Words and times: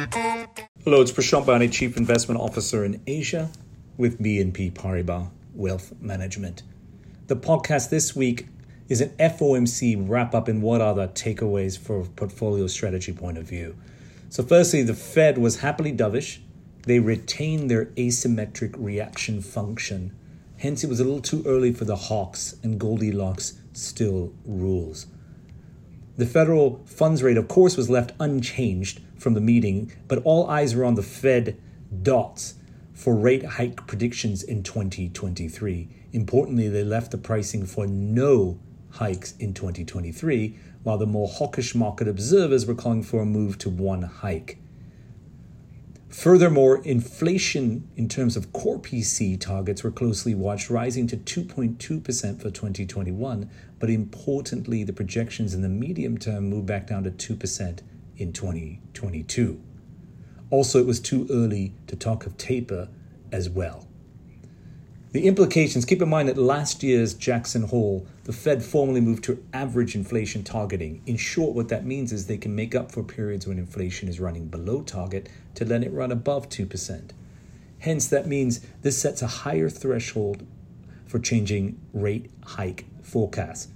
Hello, 0.00 1.02
it's 1.02 1.12
Prashant 1.12 1.44
Bhayani, 1.44 1.70
Chief 1.70 1.94
Investment 1.94 2.40
Officer 2.40 2.86
in 2.86 3.02
Asia 3.06 3.50
with 3.98 4.18
BNP 4.18 4.72
Paribas 4.72 5.28
Wealth 5.52 5.92
Management. 6.00 6.62
The 7.26 7.36
podcast 7.36 7.90
this 7.90 8.16
week 8.16 8.46
is 8.88 9.02
an 9.02 9.10
FOMC 9.18 10.08
wrap 10.08 10.34
up 10.34 10.48
in 10.48 10.62
what 10.62 10.80
are 10.80 10.94
the 10.94 11.08
takeaways 11.08 11.78
for 11.78 12.04
portfolio 12.16 12.66
strategy 12.66 13.12
point 13.12 13.36
of 13.36 13.44
view. 13.46 13.76
So, 14.30 14.42
firstly, 14.42 14.82
the 14.82 14.94
Fed 14.94 15.36
was 15.36 15.60
happily 15.60 15.92
dovish. 15.92 16.38
They 16.84 16.98
retained 16.98 17.70
their 17.70 17.86
asymmetric 17.96 18.74
reaction 18.78 19.42
function. 19.42 20.16
Hence, 20.56 20.82
it 20.82 20.88
was 20.88 21.00
a 21.00 21.04
little 21.04 21.20
too 21.20 21.42
early 21.44 21.74
for 21.74 21.84
the 21.84 21.96
hawks, 21.96 22.56
and 22.62 22.80
Goldilocks 22.80 23.60
still 23.74 24.32
rules. 24.46 25.08
The 26.20 26.26
federal 26.26 26.82
funds 26.84 27.22
rate, 27.22 27.38
of 27.38 27.48
course, 27.48 27.78
was 27.78 27.88
left 27.88 28.12
unchanged 28.20 29.00
from 29.16 29.32
the 29.32 29.40
meeting, 29.40 29.90
but 30.06 30.20
all 30.22 30.50
eyes 30.50 30.74
were 30.74 30.84
on 30.84 30.94
the 30.94 31.02
Fed 31.02 31.58
dots 32.02 32.56
for 32.92 33.16
rate 33.16 33.42
hike 33.42 33.86
predictions 33.86 34.42
in 34.42 34.62
2023. 34.62 35.88
Importantly, 36.12 36.68
they 36.68 36.84
left 36.84 37.12
the 37.12 37.16
pricing 37.16 37.64
for 37.64 37.86
no 37.86 38.60
hikes 38.90 39.32
in 39.38 39.54
2023, 39.54 40.58
while 40.82 40.98
the 40.98 41.06
more 41.06 41.26
hawkish 41.26 41.74
market 41.74 42.06
observers 42.06 42.66
were 42.66 42.74
calling 42.74 43.02
for 43.02 43.22
a 43.22 43.24
move 43.24 43.56
to 43.56 43.70
one 43.70 44.02
hike. 44.02 44.58
Furthermore, 46.10 46.82
inflation 46.84 47.88
in 47.96 48.08
terms 48.08 48.36
of 48.36 48.52
core 48.52 48.80
PC 48.80 49.38
targets 49.40 49.84
were 49.84 49.92
closely 49.92 50.34
watched, 50.34 50.68
rising 50.68 51.06
to 51.06 51.16
2.2% 51.16 51.78
for 52.42 52.50
2021. 52.50 53.48
But 53.78 53.90
importantly, 53.90 54.82
the 54.82 54.92
projections 54.92 55.54
in 55.54 55.62
the 55.62 55.68
medium 55.68 56.18
term 56.18 56.50
moved 56.50 56.66
back 56.66 56.88
down 56.88 57.04
to 57.04 57.10
2% 57.12 57.80
in 58.16 58.32
2022. 58.32 59.62
Also, 60.50 60.80
it 60.80 60.86
was 60.86 60.98
too 60.98 61.28
early 61.30 61.74
to 61.86 61.94
talk 61.94 62.26
of 62.26 62.36
taper 62.36 62.88
as 63.30 63.48
well. 63.48 63.86
The 65.12 65.26
implications 65.26 65.84
keep 65.84 66.00
in 66.00 66.08
mind 66.08 66.28
that 66.28 66.38
last 66.38 66.84
year's 66.84 67.14
Jackson 67.14 67.64
Hole, 67.64 68.06
the 68.24 68.32
Fed 68.32 68.62
formally 68.62 69.00
moved 69.00 69.24
to 69.24 69.44
average 69.52 69.96
inflation 69.96 70.44
targeting. 70.44 71.02
In 71.04 71.16
short, 71.16 71.52
what 71.52 71.68
that 71.68 71.84
means 71.84 72.12
is 72.12 72.26
they 72.26 72.38
can 72.38 72.54
make 72.54 72.76
up 72.76 72.92
for 72.92 73.02
periods 73.02 73.44
when 73.44 73.58
inflation 73.58 74.08
is 74.08 74.20
running 74.20 74.46
below 74.46 74.82
target 74.82 75.28
to 75.56 75.64
let 75.64 75.82
it 75.82 75.92
run 75.92 76.12
above 76.12 76.48
2%. 76.48 77.10
Hence, 77.80 78.06
that 78.06 78.28
means 78.28 78.60
this 78.82 79.02
sets 79.02 79.20
a 79.20 79.26
higher 79.26 79.68
threshold 79.68 80.46
for 81.06 81.18
changing 81.18 81.80
rate 81.92 82.30
hike 82.44 82.84
forecasts. 83.02 83.66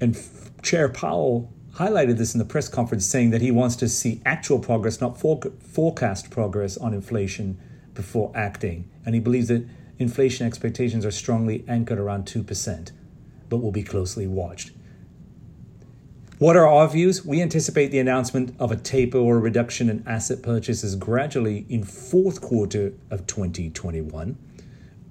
And 0.00 0.20
Chair 0.62 0.88
Powell 0.88 1.52
highlighted 1.74 2.16
this 2.16 2.34
in 2.34 2.40
the 2.40 2.44
press 2.44 2.68
conference, 2.68 3.06
saying 3.06 3.30
that 3.30 3.42
he 3.42 3.52
wants 3.52 3.76
to 3.76 3.88
see 3.88 4.20
actual 4.26 4.58
progress, 4.58 5.00
not 5.00 5.16
forecast 5.16 6.30
progress 6.30 6.76
on 6.76 6.92
inflation 6.92 7.56
before 7.98 8.30
acting. 8.32 8.88
And 9.04 9.16
he 9.16 9.20
believes 9.20 9.48
that 9.48 9.66
inflation 9.98 10.46
expectations 10.46 11.04
are 11.04 11.10
strongly 11.10 11.64
anchored 11.66 11.98
around 11.98 12.26
2%, 12.26 12.92
but 13.48 13.56
will 13.56 13.72
be 13.72 13.82
closely 13.82 14.28
watched. 14.28 14.70
What 16.38 16.56
are 16.56 16.68
our 16.68 16.86
views? 16.86 17.24
We 17.24 17.42
anticipate 17.42 17.88
the 17.88 17.98
announcement 17.98 18.54
of 18.60 18.70
a 18.70 18.76
taper 18.76 19.18
or 19.18 19.38
a 19.38 19.40
reduction 19.40 19.90
in 19.90 20.04
asset 20.06 20.44
purchases 20.44 20.94
gradually 20.94 21.66
in 21.68 21.82
fourth 21.82 22.40
quarter 22.40 22.92
of 23.10 23.26
2021, 23.26 24.38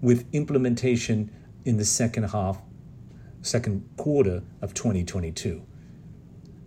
with 0.00 0.26
implementation 0.32 1.30
in 1.66 1.76
the 1.76 1.84
second 1.84 2.30
half, 2.30 2.62
second 3.42 3.86
quarter 3.98 4.42
of 4.62 4.72
2022, 4.72 5.62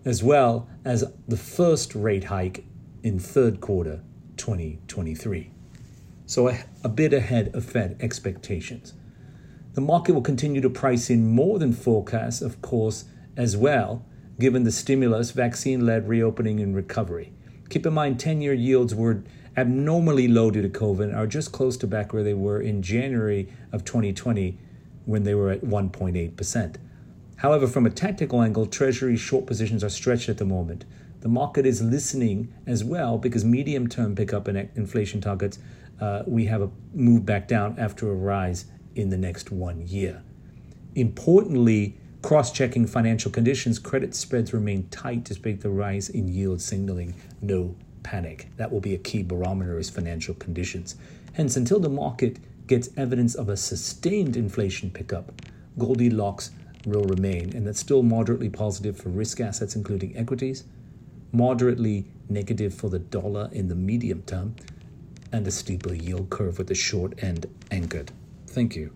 as 0.05 0.23
well 0.23 0.70
as 0.86 1.03
the 1.27 1.38
first 1.38 1.95
rate 1.95 2.25
hike 2.25 2.66
in 3.02 3.17
third 3.17 3.59
quarter 3.59 4.03
2023 4.38 5.50
so 6.34 6.50
a, 6.50 6.58
a 6.84 6.89
bit 6.89 7.14
ahead 7.14 7.53
of 7.53 7.64
Fed 7.64 7.95
expectations. 8.00 8.94
The 9.76 9.81
market 9.81 10.14
will 10.14 10.21
continue 10.23 10.61
to 10.61 10.70
price 10.70 11.11
in 11.11 11.30
more 11.30 11.60
than 11.60 11.73
forecasts, 11.73 12.42
of 12.42 12.60
course, 12.64 13.05
as 13.38 13.55
well, 13.55 14.04
given 14.39 14.64
the 14.64 14.71
stimulus, 14.71 15.30
vaccine 15.30 15.86
led 15.86 16.10
reopening 16.10 16.60
and 16.60 16.76
recovery. 16.76 17.33
Keep 17.70 17.86
in 17.86 17.94
mind, 17.94 18.20
10 18.20 18.42
year 18.42 18.54
yields 18.54 18.95
were 18.95 19.23
abnormally 19.55 20.27
low 20.27 20.49
due 20.49 20.64
to 20.64 20.70
COVID 20.70 21.04
and 21.04 21.16
are 21.16 21.27
just 21.27 21.52
close 21.52 21.77
to 21.77 21.86
back 21.86 22.14
where 22.14 22.23
they 22.23 22.33
were 22.33 22.60
in 22.60 22.82
January 22.82 23.48
of 23.71 23.86
2020 23.86 24.58
when 25.05 25.23
they 25.23 25.36
were 25.36 25.52
at 25.52 25.61
1.8%. 25.61 26.76
However, 27.36 27.67
from 27.67 27.86
a 27.86 27.92
tactical 27.92 28.42
angle, 28.42 28.65
Treasury 28.65 29.17
short 29.17 29.45
positions 29.45 29.83
are 29.83 29.89
stretched 29.89 30.30
at 30.30 30.39
the 30.39 30.45
moment. 30.45 30.86
The 31.23 31.30
market 31.30 31.66
is 31.66 31.82
listening 31.82 32.54
as 32.67 32.84
well 32.84 33.17
because 33.17 33.45
medium 33.45 33.88
term 33.88 34.14
pickup 34.14 34.50
in 34.50 34.58
inflation 34.76 35.22
targets 35.22 35.58
uh, 36.02 36.23
we 36.28 36.48
have 36.48 36.61
a 36.61 36.70
move 36.94 37.26
back 37.26 37.48
down 37.48 37.80
after 37.80 38.11
a 38.11 38.14
rise 38.14 38.66
in 38.94 39.10
the 39.10 39.16
next 39.16 39.50
one 39.50 39.88
year. 39.88 40.22
Importantly, 40.95 41.95
cross 42.22 42.52
checking 42.52 42.86
financial 42.86 43.32
conditions, 43.32 43.80
credit 43.80 44.14
spreads 44.16 44.52
remain 44.52 44.89
tight 44.89 45.23
despite 45.23 45.62
the 45.62 45.70
rise 45.70 46.10
in 46.10 46.28
yield 46.28 46.60
signaling 46.60 47.14
no 47.42 47.73
panic. 48.04 48.50
That 48.58 48.70
will 48.70 48.82
be 48.82 48.94
a 48.94 48.98
key 48.98 49.23
barometer 49.23 49.78
as 49.78 49.89
financial 49.89 50.33
conditions. 50.36 50.98
Hence, 51.32 51.56
until 51.56 51.80
the 51.80 51.88
market 51.88 52.38
gets 52.67 52.89
evidence 52.98 53.33
of 53.33 53.48
a 53.48 53.56
sustained 53.56 54.36
inflation 54.36 54.92
pickup, 54.92 55.32
Goldilocks 55.80 56.52
will 56.86 57.06
remain, 57.06 57.56
and 57.56 57.66
that's 57.66 57.80
still 57.80 58.04
moderately 58.04 58.50
positive 58.50 58.98
for 58.98 59.08
risk 59.08 59.39
assets, 59.39 59.78
including 59.78 60.17
equities, 60.17 60.66
moderately 61.33 62.05
negative 62.30 62.73
for 62.73 62.89
the 62.89 62.99
dollar 62.99 63.49
in 63.52 63.67
the 63.67 63.76
medium 63.76 64.21
term, 64.21 64.55
and 65.32 65.45
a 65.48 65.52
steeper 65.52 65.94
yield 65.94 66.30
curve 66.30 66.60
with 66.60 66.67
the 66.67 66.76
short 66.76 67.21
end 67.23 67.48
anchored. 67.71 68.11
Thank 68.48 68.76
you. 68.76 68.92